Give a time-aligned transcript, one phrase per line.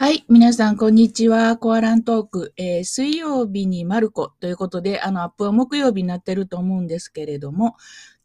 [0.00, 0.24] はい。
[0.30, 1.58] 皆さん、こんにちは。
[1.58, 2.54] コアラントーク。
[2.56, 7.76] えー、水曜日にマルコということで、あの、アップは木曜日になってると思うんですけれども、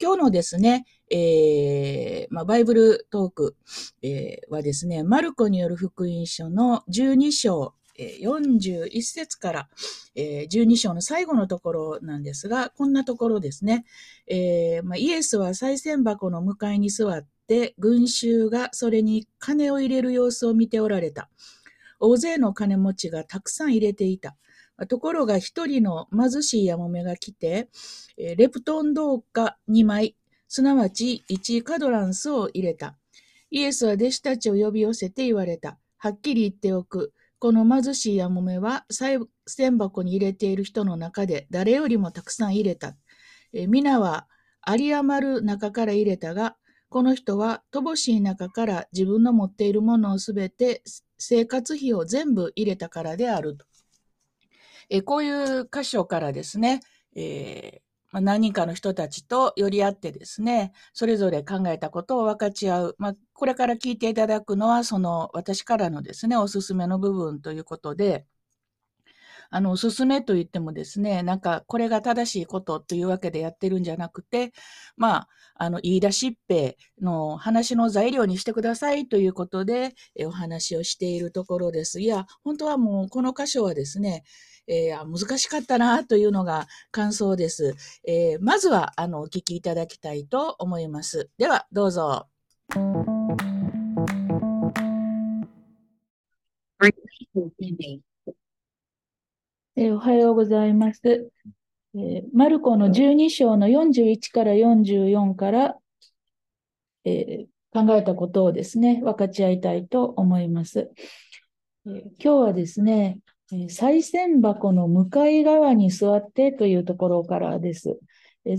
[0.01, 3.57] 今日のですね、えー、まあ、バイブルトーク、
[4.01, 9.69] えー、はですね、マルコによる福音書の12章、えー、41節から、
[10.15, 13.83] えー、12章の最後のところなんですが、こんなところですね。
[14.27, 21.29] えーまあ、イエスは賽銭箱の向かいに座って、群衆がそれに金を入れる様子を見ておられた。
[21.99, 24.35] 大勢の金持ちがたくさん入れていた。
[24.89, 27.69] ところが一人の貧しいヤモメが来て、
[28.17, 30.15] レプトン銅貨2枚、
[30.47, 32.97] すなわち1カドランスを入れた。
[33.49, 35.79] イエスは弟子たちを呼び寄せて言われた。
[35.97, 37.13] はっきり言っておく。
[37.39, 42.95] この貧しいヤモメは、賽銭箱に入れている人の中で誰よりもたくさん入れた。
[43.53, 44.27] 皆は
[44.67, 46.57] 有り余る中から入れたが、
[46.89, 50.81] この人は乏しい中から自分の持っているものをすべて
[51.17, 53.65] 生活費を全部入れたからであると。
[54.89, 56.81] えこういう箇所からですね、
[57.15, 62.95] えー、ま何人かの人たちと寄り合ってですね、それぞれ考えたことを分かち合う。
[62.97, 68.25] まあ、これから聞いていただくのは、その私からのですね、おすすめの部分ということで、
[69.55, 74.51] あの、おすすめと言ってもですね、なんか、これが正しいことというわけでやってるんじゃなくて、
[74.97, 82.01] まあ、あの、言い出しっぺの話の材料にしてくださいということで、えお話をしているところです。
[82.01, 84.25] いや、本当はもう、この箇所はですね、
[84.67, 87.75] えー、難しかったなというのが感想です。
[88.05, 91.29] えー、まずは、あの、お聞きいただきたいと思います。
[91.37, 92.27] では、どうぞ。
[99.77, 101.01] えー、おはようございます。
[101.03, 105.77] えー、マルコの12章の41から44から、
[107.03, 110.89] えー、考えたことをですね、分かち合いたいと思います。
[111.87, 113.19] え今日はですね、
[113.51, 117.99] 賽銭箱の向かい側に座ってというところからです。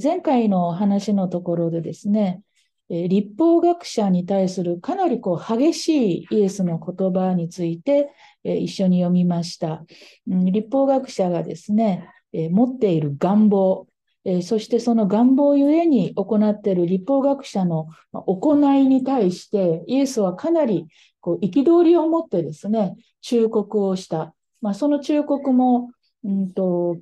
[0.02, 2.42] 前回の話のところでですね、
[2.88, 8.10] え立法学者に対するかなりこう激しいイエスの言葉について
[8.44, 9.84] え一緒に読みました。
[10.28, 13.86] うん立法学者がですね、え持っている願望、
[14.24, 20.86] えそしてその願望ゆえに行っている立法学者の行いに対してイエスはかなり
[21.20, 24.32] こう憤りを持ってですね、忠告をした。
[24.60, 25.90] まあ、その忠告も、
[26.24, 26.98] うんと、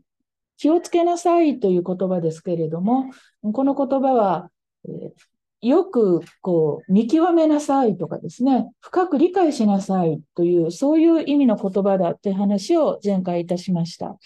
[0.57, 3.11] 気をつけなさいという言葉ですけれども、
[3.53, 4.51] この言葉は、
[5.65, 14.19] よくこう見極めなさいとかですね、深く理解しなさいという、そういう意味の言葉だって話を前回いたしました。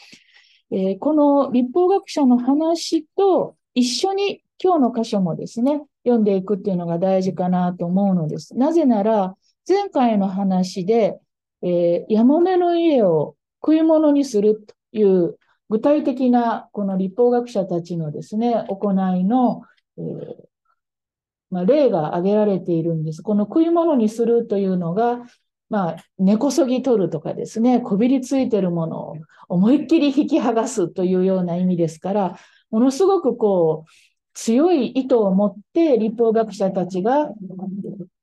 [0.71, 8.57] えー、この立法学者の話と一緒に今日の箇所もですね、読んでいくっていうのが大事かなと思うのです。
[8.57, 11.21] なぜなら、前回の話で、
[11.63, 15.39] えー、やもめの家を食い物にするという
[15.69, 19.63] 具体的なこの立法学者たちのですね、行いの、
[19.99, 20.48] えー
[21.51, 23.23] まあ、例が挙げられているんです。
[23.23, 25.23] この食い物にするというのが、
[25.71, 29.17] まあ、根こそぎ取るとかですね、こびりついてるものを
[29.49, 32.39] 思いっきり引き剥がすというような意味ですから、
[32.71, 33.91] ものすごくこう、
[34.35, 37.33] 強い意図を持って立法学者たちが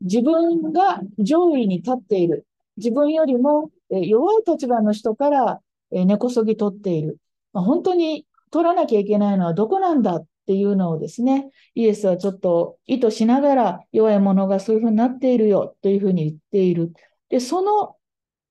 [0.01, 2.47] 自分が上位に立っている。
[2.77, 5.59] 自分よりも弱い立場の人から
[5.91, 7.17] 根こそぎ取っている。
[7.51, 16.93] まあ、本当に取らなきゃいけないのはどこなんだっていうのをですね、イエスはちょっと意図しながら弱い者がそういうふうになっているよというふうに言っている。
[17.29, 17.95] で、その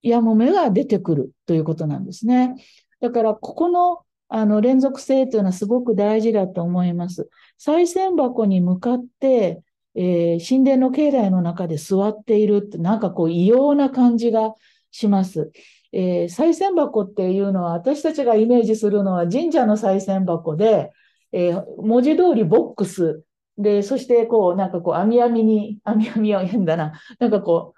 [0.02, 2.56] やもめが出てくるということなんですね。
[3.00, 7.30] だから、ここのあの連続性というのはすごく大事だと思います。
[7.58, 9.62] 賽銭箱に向かって、
[9.94, 14.54] えー、神殿の境内の中で座っているって、なんかこう異様な感じが
[14.90, 15.52] します。
[15.92, 20.90] えー、賽銭箱っていうのは、私たちがイメージするのは神社の賽銭箱で、
[21.34, 23.24] えー、文字通りボックス。
[23.58, 27.74] で、そしてこう、なんかこう、網網に、網網は変だな、なんかこ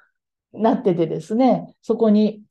[0.52, 2.42] う、なっててですね、そこに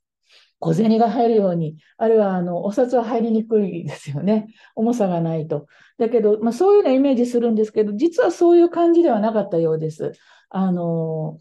[0.60, 4.48] 小銭が入るように、あるいはあのお札は入りにくいですよね。
[4.76, 5.68] 重さがないと。
[6.00, 10.14] だけど、まあ、そういうようなイメージするんですけど、実はそういう感じではなかったようです。
[10.50, 11.40] あの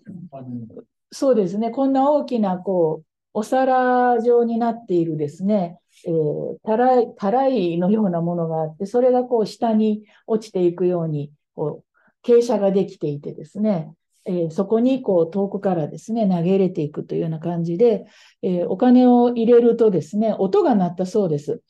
[1.10, 13.92] そうですね、こんな大きなこうお皿状になっているですね、えー、たらい、たらいのようなものがあって、それがこう下に落ちていくように、こう、傾斜ができていてですね、
[14.26, 18.06] えー、そこにこう遠くからですね、投げ入れていくというような感じで、
[18.42, 21.60] えー、お金を入れるとですね、音が鳴ったそうです。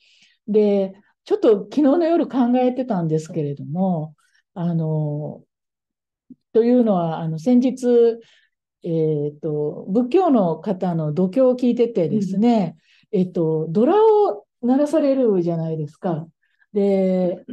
[0.46, 0.94] で、
[1.25, 4.14] ちょっと昨日の夜考えてたんですけれども、
[4.54, 5.42] あの、
[6.52, 7.87] というのは、あの、先日、
[8.84, 12.80] えーと、仏教の方の度胸を聞いててですね、うん、
[13.14, 16.26] えっ、と、ドラを鳴らされるじゃないですか。
[16.72, 17.44] で、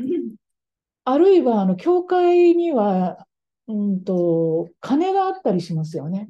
[1.06, 3.28] あるいは、あの、教会には、
[3.68, 6.30] うんと、鐘があったりしますよね。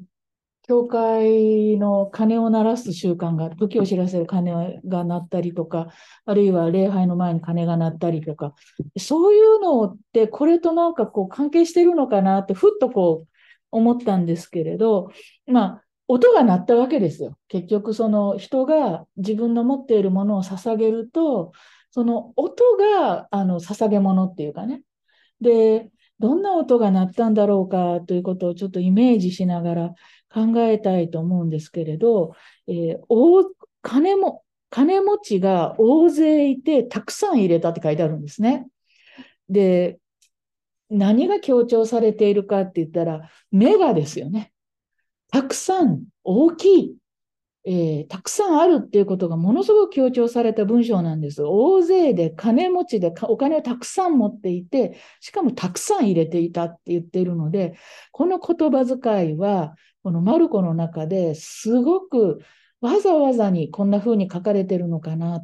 [0.63, 5.88] 教会の鐘を鳴らす習慣が、武器を知らせる鐘が鳴ったりとか、
[6.25, 8.54] あるいは礼拝の前に鐘が鳴ったりとか、
[8.98, 13.28] そういうのって、これとなんかこう関係してるのかなって、ふっとこう
[13.72, 15.10] 思ったんですけれど、
[15.48, 17.38] まあ、音が鳴ったわけですよ。
[17.48, 21.54] 結局、その人が自分の持っているものを捧げると、
[21.90, 24.84] その音があの捧げ物っていうかね。
[25.40, 29.90] で、どんな音が鳴ったんだろうかということをちょっとイメージしながら
[30.30, 32.34] 考えたいと思うんですけれど、
[32.68, 33.44] えー、
[33.81, 38.68] 金も金持ちが大勢いてたくさん入れたって書いてあるんですね。
[39.50, 39.98] で、
[40.90, 44.52] 何が強調されているかって言ったら、目がですよね。
[45.31, 46.95] たくさん、大きい、
[47.63, 51.42] えー、たくさんあるっていうことがものすごく強調された文章なんです。
[51.44, 57.75] 大勢で金持ちでお金をたくさん持っていて、しかもたくさん入れていたって言っているので、
[58.12, 62.39] この言葉遣いは、このマルコの中ですごく
[62.81, 65.42] わざわざにこんな風に書かれてるのかな、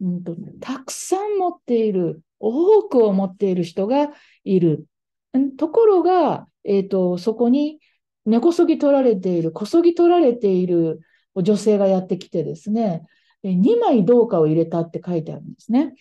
[0.00, 0.36] うんと。
[0.60, 4.10] たくさん持っている、多くを持っている人が
[4.44, 4.86] いる。
[5.56, 7.78] ところが、えっ、ー、と、そこに
[8.26, 11.00] 根こそぎ取られている、こそぎ取られている
[11.36, 13.02] 女性がやってきてですね、
[13.44, 15.94] 2枚銅貨を入れたって書いてあるんですね。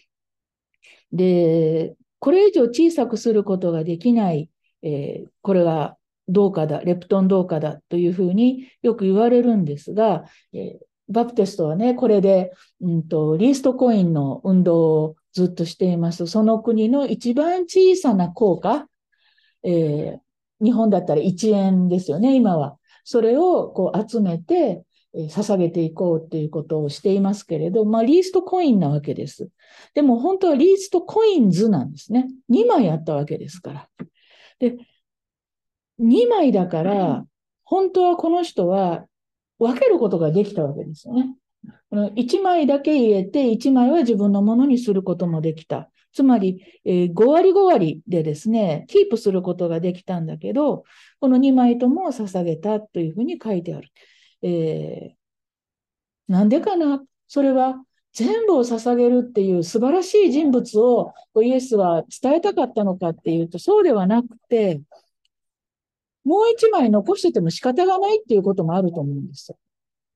[1.11, 4.49] で、これ以上小さくすることができない、
[4.83, 12.51] えー、これが銅貨だ、レプトン銅貨だというふうによく言われるんですが、えー、バプテストはね、これで、
[12.81, 16.27] うんと、リーストコインの運動をずっとしています。
[16.27, 18.87] その国の一番小さな効果、
[19.63, 20.19] えー、
[20.61, 22.77] 日本だったら1円ですよね、今は。
[23.03, 24.83] それをこう集めて、
[25.13, 29.49] え、捧げていこうっていうことをしていますけれど、まあ、リーストコインなわけです。
[29.95, 32.27] でも本当はリーストコインズなんですね。
[32.49, 33.89] 2枚あったわけですから。
[34.59, 34.77] で、
[35.99, 37.25] 2枚だから、
[37.63, 39.05] 本当はこの人は
[39.57, 41.35] 分けることができたわけですよね。
[41.91, 45.89] 1枚だけ入れて、1枚は自分のものにすることもできた。
[46.19, 50.83] つまり、えー、5割5割でですね、キープすることができたんだけど、
[51.21, 53.87] この2枚とも捧げたというふうに書いてある。
[54.41, 57.01] えー、なんでかな？
[57.29, 57.81] それは
[58.11, 64.81] 全部を捧げるっていう素晴らしい人物をイエスは伝えたかったのかっていうと、そうではなくて、
[66.25, 69.57] もう1枚残してても仕方がないっていうこともあると思うんですよ。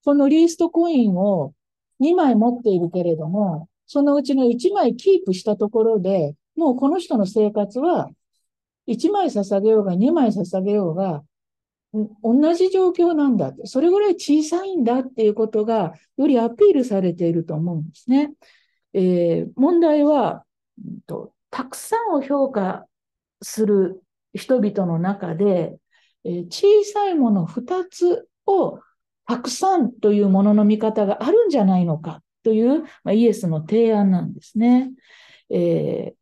[0.04, 1.54] このリーストコインを
[2.02, 8.10] 2枚持っているけれども、そのうちの1枚キープしたところで、もうこの人の生活は、
[8.88, 11.24] 1枚捧げようが2枚捧げようが、
[12.24, 13.54] 同じ状況なんだ。
[13.66, 18.34] それぐらい小さいんだっていうことが、よりアピールされていると思うんですね。
[18.94, 20.44] えー、問題は、
[21.52, 22.88] たくさんを評価
[23.44, 24.02] する
[24.34, 25.78] 人々の中で、
[26.24, 28.80] え、小さいもの2つを
[29.28, 34.92] たくさんというものの見方があるんじゃないのかという、まあ、イエスの提案なんですね。
[35.50, 36.14] えー、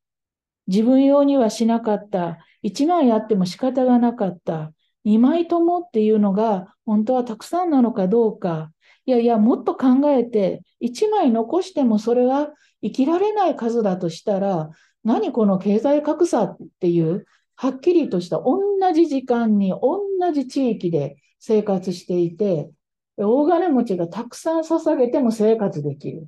[0.68, 4.72] 自分用にはしなかった、1枚あっても仕方がなかった、
[5.04, 8.72] 2枚ともっていうのが本当はたくさんなのかどうか、
[9.06, 12.50] いやいや、もっと考えて、1枚残してもそれは
[12.84, 14.70] 生きられない数だとしたら、
[15.04, 18.60] 何この経済格差っていう、はっきりとした同
[18.94, 20.02] じ時間に同
[20.34, 22.70] じ地域で生活していて、
[23.18, 26.28] 大金持ちがたくさん捧げても生活できる。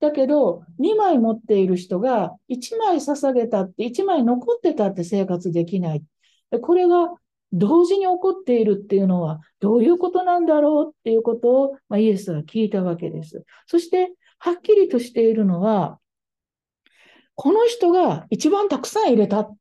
[0.00, 6.04] だけど、2枚持っている人が1枚捧げたって、1枚残ってたって生活できない。
[6.62, 7.12] これが
[7.52, 13.44] 同時に起こっているっていうのはどういうことなんだろうっていうことを、まあ、イエスは聞いたわけです。
[13.66, 15.98] そして、はっきりとしているのは、
[17.34, 19.56] この人が一番たくさん入れたっ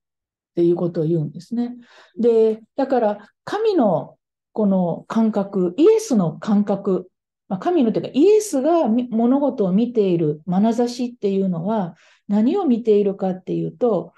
[0.56, 1.76] ていうことを言うんですね。
[2.20, 4.17] で、だから、神の
[4.58, 7.12] この感覚、イエスの感覚、
[7.48, 11.96] まあ、神のというか、イエスが物事を見ている眼差しっていうのは、
[12.28, 14.16] 何を見ているかっていうと、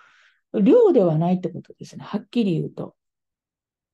[0.54, 2.06] 量ではないってことですね。
[2.06, 2.96] はっきり言うと。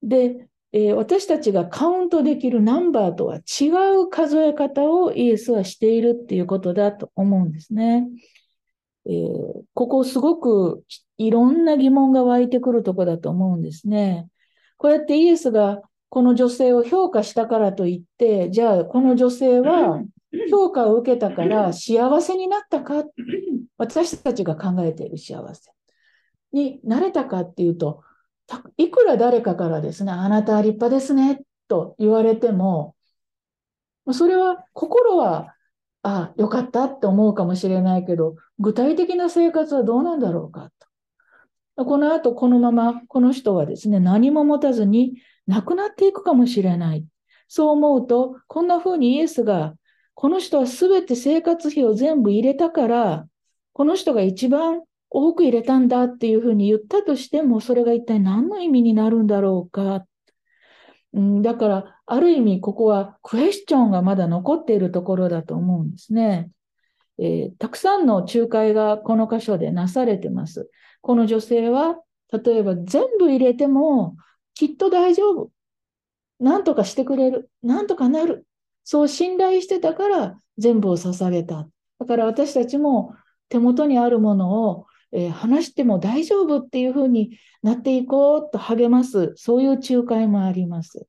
[0.03, 3.69] で、えー、私たちがカウントできるナンバーとは違
[4.03, 8.07] う数え方をイエスはしているっていうことだと思うんですね。
[9.07, 10.83] えー、ここすごく
[11.17, 14.27] いろんな疑問が湧いてくるとこだと思うんですね。
[14.77, 20.01] こうやってイエスがこの女性を評価したからといって、じゃあこの女性は
[20.49, 23.03] 評価を受けたから幸せになったか、
[23.77, 25.71] 私たちが考えている幸せ
[26.51, 28.01] になれたかっていうと、
[28.77, 32.95] いくら誰かからですね、あなたは立派ですねと言われても、
[34.11, 35.55] それは心は、
[36.03, 40.71] あ、よかったって思うかもしれないけど、具体的な生活はどうなんだろうか
[41.75, 41.85] と。
[41.85, 45.15] この後、このままこの人はですね、何も持たずに
[45.47, 47.05] 亡くなっていくかもしれない。
[47.47, 49.75] そう思うと、こんな風にイエスが、
[50.13, 53.27] この人は全て生活費を全部入れたから、
[53.73, 60.05] この人が一番多く入れたんだっていうふうに言ったとしても、それが一体何の意味になるんだろうか。
[61.17, 66.51] ん、だから、ある意味、ここはクエスチョンがまだ残っているところだと思うんですね。
[67.17, 70.69] えー、たくさんの仲介がこの箇所でなされてます。
[71.01, 71.97] この女性は、
[72.31, 74.15] 例えば全部入れても、
[74.55, 75.51] きっと大丈夫。
[76.39, 77.51] なんとかしてくれる。
[77.61, 78.47] なんとかなる。
[78.83, 81.69] そう信頼してたから全部を捧げた。
[81.99, 83.15] だから私たちも
[83.49, 91.07] 手元にあるものをえー、話しても大丈夫っていうふうになっていこうと励ます、そういう仲介もあります。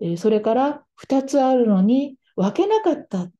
[0.00, 3.30] えー、それから2つあるのに分けなかった。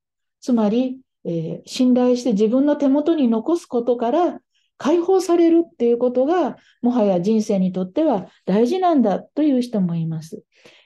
[0.40, 4.40] つまり、えー、信頼して自分の手元に残すことから
[4.78, 10.42] 解放されるっていうことが、もはや人生にとっては大事なんだという人もいます。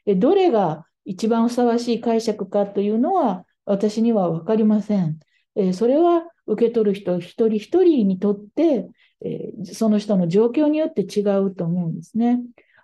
[0.06, 5.18] どれが一番ふさわしい解釈かというのは私には分かりません。
[5.56, 8.88] えそれは受け取る人一人一人にとって、
[9.20, 12.40] え、その人の状況によって違うと思うんですね。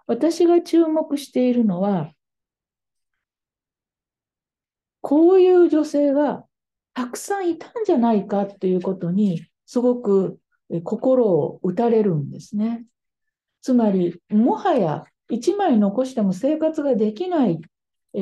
[0.06, 2.12] 私が注目しているのは、
[5.00, 6.44] こういう女性が
[6.94, 10.38] たくさんいたんじゃないかということに、すごく
[10.82, 12.84] 心を打たれるんですね。
[13.60, 17.60] つまり、もはや一枚残しても生活ができない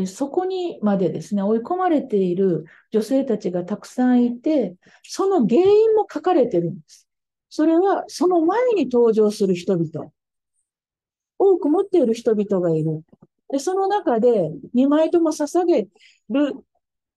[0.06, 7.06] そこにまでですね、追い込まれている女性たちがたくさんいて、その原因も書かれてるんです。
[7.50, 10.10] それは、その前に登場する人々。
[11.38, 13.02] 多く持っている人々がいる。
[13.50, 15.88] で、その中で、2枚とも捧げ
[16.30, 16.54] る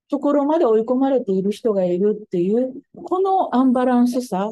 [0.09, 2.73] ところまで追い込まれている人がいるっていう、
[3.05, 4.51] このアンバランスさ、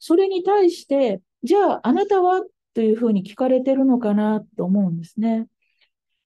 [0.00, 2.42] それに対して、じゃあ、あなたは？
[2.72, 5.46] というふうに聞かれてるのかなと思うんですね。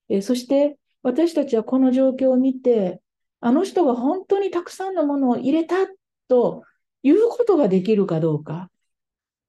[0.09, 3.01] えそして、私たちはこの状況を見て、
[3.41, 5.75] あの人が本当にたくさんのものを入れた
[6.27, 6.63] と
[7.03, 8.69] いうことができるかどうか。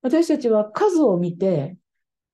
[0.03, 1.77] 私たちは数を見て、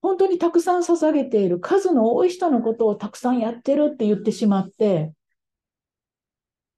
[0.01, 5.13] 本当にたくさん捧げている数の多い人のことをたくさんやってるって言ってしまって、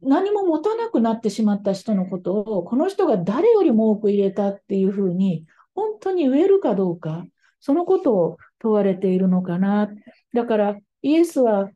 [0.04, 5.44] 何も持たなくなってしまった人のことを、この人が誰よりも多く入れたっていうふうに、
[5.74, 7.24] 本当に言えるかどうか、
[7.60, 9.90] そのことを問われているのかな。
[10.34, 11.70] だから、イエスは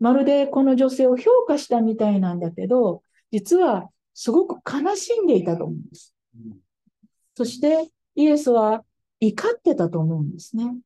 [0.00, 6.14] まるでこの女性を評価したみたいなんだけど、実はすごく悲しんでいたと思うんです。
[7.34, 8.84] そしてイエスは
[9.20, 10.76] 怒ってたと思うんですね。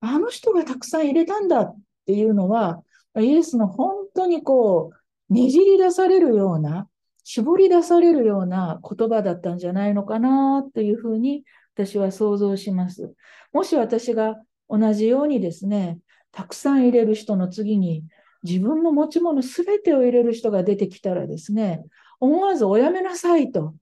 [0.00, 2.82] あの人がたくさん入れたんだっていうのは、
[3.18, 4.96] イエスの本当にこう、
[5.32, 6.88] ねじり出されるような、
[7.24, 13.14] 絞り出されるような言葉だったんじゃないのかなというふうに私は想像します。
[13.52, 14.36] もし私が
[14.68, 15.98] 同じようにですね、
[16.32, 18.04] たくさん入れる人の次に
[18.42, 21.82] 自分の持ち物すべてを入れる人が出てきたらですね、
[22.20, 23.74] 思わずおやめなさいと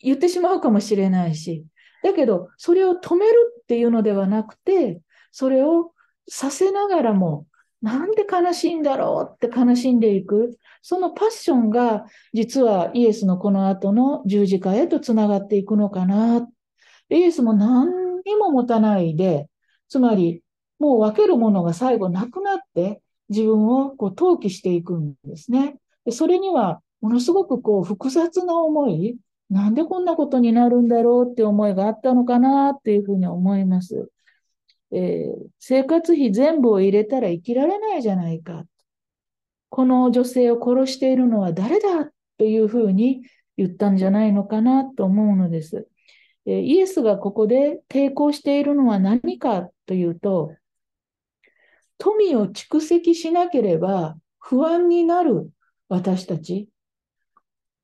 [0.00, 1.64] 言ってしまうかもしれないし、
[2.02, 5.92] だけど、それを止めるっていうのではなくて、それを
[6.28, 7.46] させながらも、
[7.82, 10.56] なんで悲しいんだろうって悲しんでいく？
[10.80, 16.48] そのパッションが、実はイエスのこの後の十字架へとつながっていくのかな。
[17.10, 19.48] イエスも何にも持たないで、
[19.88, 20.42] つまり、
[20.78, 25.76] もう分けるものが最後なくなって、自分をこう投棄していくんですね。
[26.04, 29.16] でそれには、ものすごくこう複雑な思い、
[29.50, 34.08] なんでこんなことになるんだろうって思いがあったのかなっていうふうに思います。
[34.92, 38.64] えー、生活費全部を入れたら生きられないじゃないか。
[39.70, 43.22] この女性を殺しているのは誰だというふうに
[43.56, 45.88] 言ったんじゃないのかなと思うのです。
[46.44, 50.54] えー、イエスがここで抵抗しているのは何かというと、
[51.98, 55.50] 富を蓄積しなければ不安になる
[55.88, 56.68] 私たち。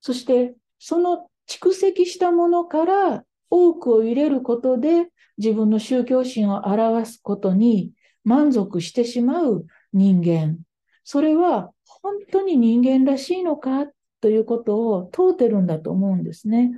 [0.01, 7.93] そしてその蓄積したものから多くを入れることで自分の宗教心を表すことに
[8.25, 10.59] 満足してしまう人間。
[11.05, 13.87] それは本当に人間らしいのか？
[14.21, 16.73] ということを問うてるんだと思うんですね。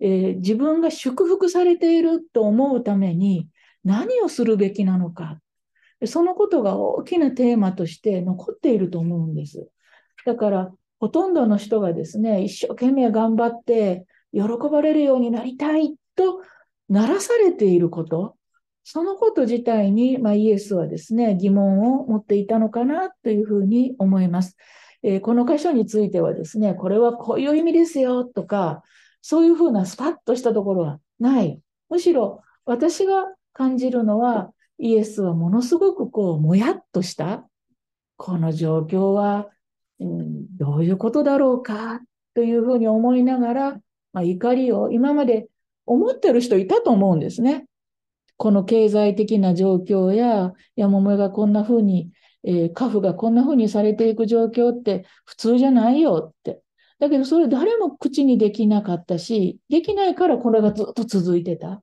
[0.00, 3.48] えー、自分が祝福されていると思うために
[3.84, 5.38] 何をするべきなのか？
[6.04, 9.68] そのことが大きなテーマとして残っていると思うんです。
[10.26, 16.40] だから、ほとんどの人がですね、一生懸命頑張って、喜ばれるようになりたいと
[16.88, 18.36] ならされていること、
[18.84, 24.56] そのこと自体に、まあ、イエスはですね、疑問を持っていたのかなというふうに思います。
[25.02, 28.82] えー、この箇所についてはですね、これはこういう意味ですよとか、
[29.20, 31.60] そういうふうなスパッとしたところはない。
[31.88, 37.46] むしろ私が感じるのは、イエスはものすごくこう、もやっとした、
[38.16, 39.48] この状況は、
[40.00, 42.00] うん、どういうことだろうか
[42.34, 43.80] というふうに思いながら、
[44.12, 45.48] まあ、怒りを今まで
[45.86, 47.66] 思ってる人いたと思うんですね。
[48.36, 52.10] この経済的な状況や、やもめがこんなふうに、
[52.44, 56.60] えー、家父がこんなふうにされていく状況って普通じゃないよって。
[56.98, 61.82] だけどそれ誰も口にできなかったし、できないからこれがずっと続いてた。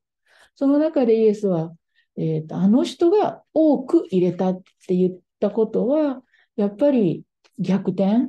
[0.55, 1.73] その中でイエスは、
[2.17, 6.21] えーと、あの人が多く入れたって言ったことは、
[6.57, 7.23] やっぱり
[7.57, 8.27] 逆転、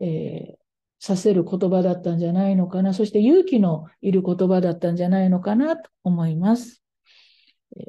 [0.00, 0.61] えー、
[1.04, 6.80] させる言葉だったんじゃないのかな、そして勇気のいる言葉だったんじゃないのかなと思います。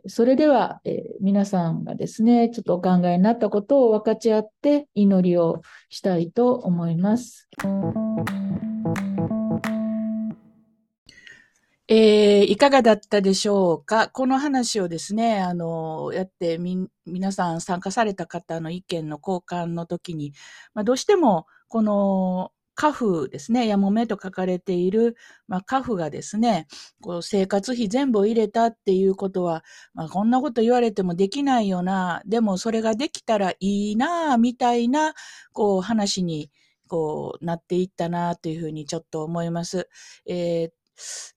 [0.07, 7.47] それでは、えー、皆さんがですね、ちょっとお考えになったことを分かち合って祈りをしたいと思います。
[11.87, 14.07] えー、いかがだったでしょうか？
[14.07, 20.33] この話をですね、あの、やってみ、皆さん参加された方の意見の交換の時に、
[20.73, 25.15] まあ、どうしても、この、家父ですね、やもめと書かれている、
[25.47, 26.67] まあ、家父がですね、
[27.01, 29.63] こう生活費全部を入れたっていうことは、
[29.93, 35.13] まあ、こんなこと言われてもできないよな、でもそれができたらいいな、みたいな、
[35.53, 36.51] こう話に、
[36.87, 39.89] こうなっていったな、というふうにちょっと思います。
[40.25, 40.83] えー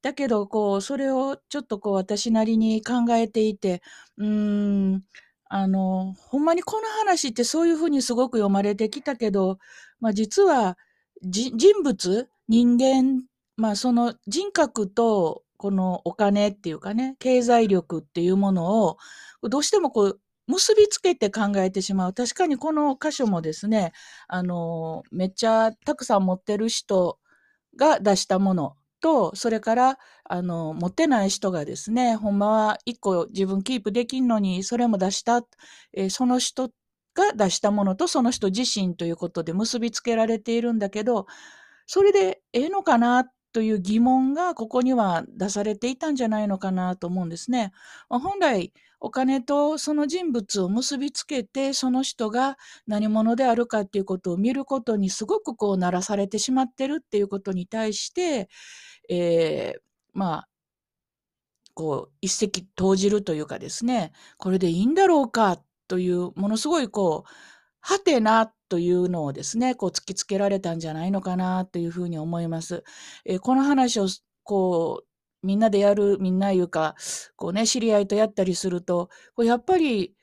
[0.02, 3.82] だけど、こう、それをちょっとこう私なりに考えていて、
[4.18, 4.26] うー
[4.96, 5.04] ん、
[5.48, 9.58] あの、ほんまにこの話ってそういうふうにすごく読まれてきたけど、
[10.00, 10.76] まあ実は
[11.30, 13.24] 人物、人間、
[13.56, 18.98] まあその人格とこのお金っていうかね、経済力っていうものを、
[19.42, 22.12] どうしてもこう、結びつけて考えてしまう。
[22.12, 23.92] 確かにこの箇所もですね、
[24.28, 27.18] あの、めっちゃたくさん持ってる人
[27.76, 35.42] が出したものと、それから、あの、持ってない人がですね、ほんまは一個自分キープできんのに、それも出した、
[35.92, 36.70] えー、その人
[37.16, 41.26] が出したものとその人自身ということで結びつけられているんだけど、
[41.86, 47.72] それでええのかなという疑問がここには出されていたんじゃないのかなと思うんですね。
[48.10, 58.50] まあ、本来、お金とその人物を結びつけて、その人が何者であるかっていうことを見ることにすごくこうならされてしまってるっていうことに対して、
[59.08, 59.80] えー、
[60.12, 60.48] まあ、
[61.72, 67.30] こう、一石投じるというかですね、これでいいんだろうかという、ものすごいこう、
[67.80, 72.82] はてなというのをですね、こう突きつけられたんじゃないのかなというふうに思います。
[73.24, 74.08] えー、この話を
[74.42, 76.96] こう、みんなでやる、みんないうか、
[77.36, 80.14] こうね、知り合いとやったりすると、こうやっぱり、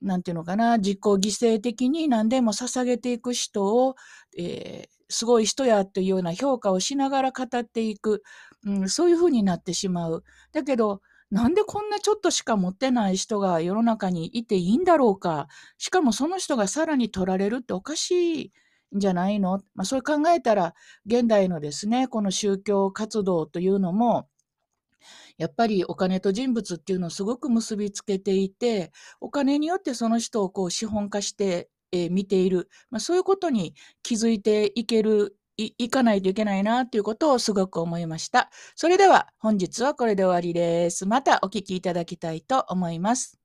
[0.00, 1.18] なんていうのかな、自己犠
[1.56, 3.96] 牲的に何でも捧げていく人を、
[4.38, 8.22] えー、すごい人やというような評価をしながら語っていく、
[8.64, 10.22] うん、そういうふうになってしまう。
[10.52, 15.48] だけど、なんでこんなちょっとしか持ってない人が世の中にいていいんだろうか。
[15.76, 18.52] しかもその人がさらに取られるっておかしい
[18.96, 19.60] んじゃないの？
[19.74, 20.74] まあそう考えたら、
[21.06, 24.28] 現代のですね、この宗教活動というのも、
[25.36, 32.68] やっぱりお金と人物っていうのをすごく結びつけていて、お金によってその人をこう資本化して、えー、見ている。
[32.90, 38.50] まあ、そういうことに気づいていけるいかないといけないなということをすごく思いました。
[38.76, 41.04] それでは本日はこれで終わりです。
[41.06, 43.37] またお聞きいただきたいと思います。